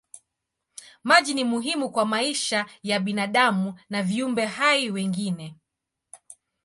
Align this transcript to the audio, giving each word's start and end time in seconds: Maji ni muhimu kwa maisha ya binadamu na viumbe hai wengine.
Maji 1.03 1.33
ni 1.33 1.43
muhimu 1.43 1.89
kwa 1.91 2.05
maisha 2.05 2.65
ya 2.83 2.99
binadamu 2.99 3.79
na 3.89 4.03
viumbe 4.03 4.45
hai 4.45 4.91
wengine. 4.91 5.55